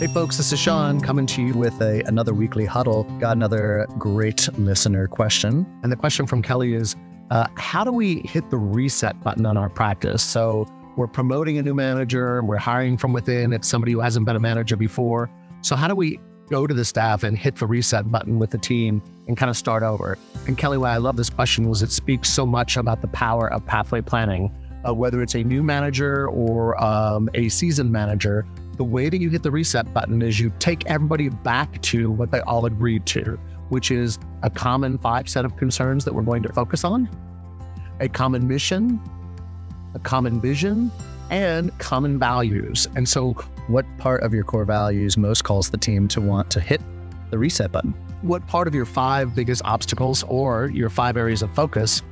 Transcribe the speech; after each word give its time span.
Hey, 0.00 0.06
folks, 0.06 0.38
this 0.38 0.50
is 0.50 0.58
Shawn 0.58 0.98
coming 0.98 1.26
to 1.26 1.42
you 1.42 1.52
with 1.52 1.78
a, 1.82 2.00
another 2.06 2.32
weekly 2.32 2.64
huddle. 2.64 3.04
Got 3.18 3.36
another 3.36 3.86
great 3.98 4.48
listener 4.58 5.06
question. 5.06 5.66
And 5.82 5.92
the 5.92 5.96
question 5.96 6.26
from 6.26 6.40
Kelly 6.40 6.72
is 6.72 6.96
uh, 7.30 7.48
How 7.58 7.84
do 7.84 7.92
we 7.92 8.20
hit 8.20 8.48
the 8.48 8.56
reset 8.56 9.22
button 9.22 9.44
on 9.44 9.58
our 9.58 9.68
practice? 9.68 10.22
So, 10.22 10.66
we're 10.96 11.06
promoting 11.06 11.58
a 11.58 11.62
new 11.62 11.74
manager, 11.74 12.42
we're 12.42 12.56
hiring 12.56 12.96
from 12.96 13.12
within. 13.12 13.52
It's 13.52 13.68
somebody 13.68 13.92
who 13.92 14.00
hasn't 14.00 14.24
been 14.24 14.36
a 14.36 14.40
manager 14.40 14.74
before. 14.74 15.30
So, 15.60 15.76
how 15.76 15.86
do 15.86 15.94
we 15.94 16.18
go 16.48 16.66
to 16.66 16.72
the 16.72 16.86
staff 16.86 17.22
and 17.22 17.36
hit 17.36 17.56
the 17.56 17.66
reset 17.66 18.10
button 18.10 18.38
with 18.38 18.52
the 18.52 18.58
team 18.58 19.02
and 19.28 19.36
kind 19.36 19.50
of 19.50 19.56
start 19.58 19.82
over? 19.82 20.16
And 20.46 20.56
Kelly, 20.56 20.78
why 20.78 20.94
I 20.94 20.96
love 20.96 21.18
this 21.18 21.28
question 21.28 21.68
was 21.68 21.82
it 21.82 21.92
speaks 21.92 22.30
so 22.30 22.46
much 22.46 22.78
about 22.78 23.02
the 23.02 23.08
power 23.08 23.52
of 23.52 23.66
pathway 23.66 24.00
planning. 24.00 24.50
Uh, 24.82 24.94
whether 24.94 25.20
it's 25.20 25.34
a 25.34 25.44
new 25.44 25.62
manager 25.62 26.26
or 26.28 26.82
um, 26.82 27.28
a 27.34 27.50
seasoned 27.50 27.92
manager, 27.92 28.46
the 28.76 28.84
way 28.84 29.08
that 29.08 29.20
you 29.20 29.30
hit 29.30 29.42
the 29.42 29.50
reset 29.50 29.92
button 29.92 30.22
is 30.22 30.40
you 30.40 30.52
take 30.58 30.86
everybody 30.86 31.28
back 31.28 31.80
to 31.82 32.10
what 32.10 32.30
they 32.30 32.40
all 32.40 32.66
agreed 32.66 33.06
to, 33.06 33.38
which 33.68 33.90
is 33.90 34.18
a 34.42 34.50
common 34.50 34.98
five 34.98 35.28
set 35.28 35.44
of 35.44 35.56
concerns 35.56 36.04
that 36.04 36.14
we're 36.14 36.22
going 36.22 36.42
to 36.42 36.52
focus 36.52 36.84
on, 36.84 37.08
a 38.00 38.08
common 38.08 38.48
mission, 38.48 39.00
a 39.94 39.98
common 39.98 40.40
vision, 40.40 40.90
and 41.30 41.76
common 41.78 42.18
values. 42.18 42.88
And 42.96 43.08
so, 43.08 43.32
what 43.68 43.86
part 43.98 44.22
of 44.22 44.34
your 44.34 44.44
core 44.44 44.64
values 44.64 45.16
most 45.16 45.44
calls 45.44 45.70
the 45.70 45.78
team 45.78 46.08
to 46.08 46.20
want 46.20 46.50
to 46.50 46.60
hit 46.60 46.80
the 47.30 47.38
reset 47.38 47.70
button? 47.70 47.94
What 48.22 48.46
part 48.46 48.66
of 48.66 48.74
your 48.74 48.84
five 48.84 49.34
biggest 49.34 49.62
obstacles 49.64 50.24
or 50.24 50.70
your 50.70 50.90
five 50.90 51.16
areas 51.16 51.42
of 51.42 51.54
focus 51.54 52.02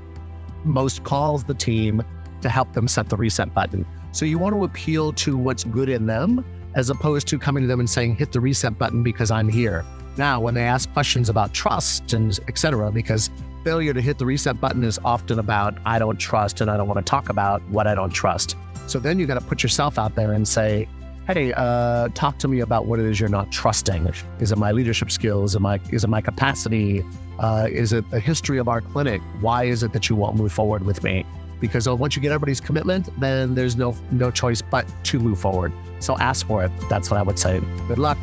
most 0.64 1.04
calls 1.04 1.44
the 1.44 1.54
team 1.54 2.02
to 2.42 2.48
help 2.48 2.72
them 2.72 2.88
set 2.88 3.08
the 3.08 3.16
reset 3.16 3.54
button? 3.54 3.86
So, 4.12 4.24
you 4.24 4.38
want 4.38 4.54
to 4.54 4.64
appeal 4.64 5.12
to 5.12 5.36
what's 5.36 5.64
good 5.64 5.88
in 5.88 6.06
them 6.06 6.44
as 6.74 6.90
opposed 6.90 7.26
to 7.28 7.38
coming 7.38 7.62
to 7.64 7.66
them 7.66 7.80
and 7.80 7.88
saying, 7.88 8.16
hit 8.16 8.32
the 8.32 8.40
reset 8.40 8.78
button 8.78 9.02
because 9.02 9.30
I'm 9.30 9.48
here. 9.48 9.84
Now, 10.16 10.40
when 10.40 10.54
they 10.54 10.64
ask 10.64 10.92
questions 10.92 11.28
about 11.28 11.54
trust 11.54 12.12
and 12.12 12.38
et 12.48 12.58
cetera, 12.58 12.90
because 12.90 13.30
failure 13.64 13.94
to 13.94 14.00
hit 14.00 14.18
the 14.18 14.26
reset 14.26 14.60
button 14.60 14.84
is 14.84 14.98
often 15.04 15.38
about, 15.38 15.78
I 15.84 15.98
don't 15.98 16.18
trust 16.18 16.60
and 16.60 16.70
I 16.70 16.76
don't 16.76 16.88
want 16.88 16.98
to 16.98 17.08
talk 17.08 17.28
about 17.28 17.62
what 17.68 17.86
I 17.86 17.94
don't 17.94 18.10
trust. 18.10 18.56
So 18.86 18.98
then 18.98 19.18
you 19.18 19.26
got 19.26 19.40
to 19.40 19.46
put 19.46 19.62
yourself 19.62 19.98
out 19.98 20.14
there 20.14 20.32
and 20.32 20.46
say, 20.46 20.88
hey, 21.26 21.52
uh, 21.54 22.08
talk 22.14 22.38
to 22.38 22.48
me 22.48 22.60
about 22.60 22.86
what 22.86 22.98
it 22.98 23.06
is 23.06 23.20
you're 23.20 23.28
not 23.28 23.52
trusting. 23.52 24.10
Is 24.40 24.50
it 24.50 24.58
my 24.58 24.72
leadership 24.72 25.10
skills? 25.10 25.54
Am 25.54 25.66
I, 25.66 25.80
is 25.90 26.04
it 26.04 26.08
my 26.08 26.20
capacity? 26.20 27.04
Uh, 27.38 27.68
is 27.70 27.92
it 27.92 28.08
the 28.10 28.18
history 28.18 28.58
of 28.58 28.68
our 28.68 28.80
clinic? 28.80 29.20
Why 29.40 29.64
is 29.64 29.82
it 29.82 29.92
that 29.92 30.08
you 30.08 30.16
won't 30.16 30.36
move 30.36 30.52
forward 30.52 30.84
with 30.84 31.02
me? 31.02 31.26
Because 31.60 31.88
once 31.88 32.16
you 32.16 32.22
get 32.22 32.32
everybody's 32.32 32.60
commitment, 32.60 33.08
then 33.20 33.54
there's 33.54 33.76
no 33.76 33.94
no 34.10 34.30
choice 34.30 34.62
but 34.62 34.86
to 35.04 35.18
move 35.18 35.38
forward. 35.38 35.72
So 36.00 36.16
ask 36.18 36.46
for 36.46 36.64
it. 36.64 36.72
That's 36.88 37.10
what 37.10 37.18
I 37.18 37.22
would 37.22 37.38
say. 37.38 37.60
Good 37.88 37.98
luck. 37.98 38.18